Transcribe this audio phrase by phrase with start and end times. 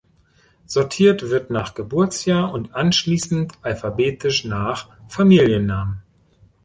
[0.65, 6.01] Sortiert wird nach Geburtsjahr und anschließend alphabetisch nach Familiennamen.